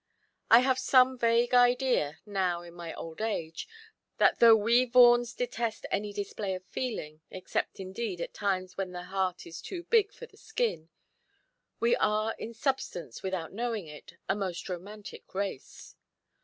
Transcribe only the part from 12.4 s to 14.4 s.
substance, without knowing it, a